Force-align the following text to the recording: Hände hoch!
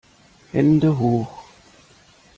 Hände 0.51 0.97
hoch! 0.97 1.31